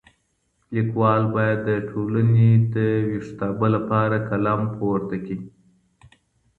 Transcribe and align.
ليکوال 0.75 1.23
بايد 1.33 1.59
د 1.69 1.71
ټولني 1.89 2.51
د 2.75 2.75
ويښتابه 3.07 3.67
لپاره 3.75 4.17
قلم 4.29 4.61
پورته 4.75 5.15
کړي. 5.25 5.39